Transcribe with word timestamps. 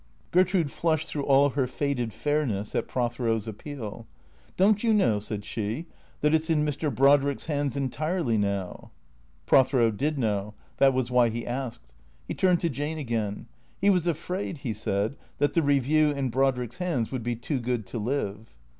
Gertrude 0.31 0.71
flushed 0.71 1.07
through 1.07 1.25
all 1.25 1.49
her 1.49 1.67
faded 1.67 2.11
fairness 2.11 2.73
at 2.73 2.87
Prothero's 2.87 3.47
appeal." 3.47 4.07
Don't 4.57 4.83
you 4.83 4.95
know," 4.95 5.19
said 5.19 5.45
she," 5.45 5.85
that 6.21 6.33
it 6.33 6.43
's 6.43 6.49
in 6.49 6.65
Mr. 6.65 6.89
Brodrick's 6.89 7.45
hands 7.45 7.77
entirely 7.77 8.35
now?" 8.35 8.89
Prothero 9.45 9.91
did 9.91 10.17
know. 10.17 10.55
That 10.77 10.95
was 10.95 11.11
why 11.11 11.29
he 11.29 11.45
asked. 11.45 11.93
He 12.27 12.33
turned 12.33 12.61
to 12.61 12.67
Jane 12.69 12.97
again. 12.97 13.45
He 13.79 13.91
was 13.91 14.07
afraid, 14.07 14.57
he 14.65 14.73
said, 14.73 15.17
that 15.37 15.53
the 15.53 15.61
Eeview, 15.61 16.15
in 16.15 16.29
Brod 16.31 16.57
rick's 16.57 16.77
hands, 16.79 17.11
would 17.11 17.21
be 17.21 17.35
too 17.35 17.59
good 17.59 17.85
to 17.85 17.99
live. 17.99 18.55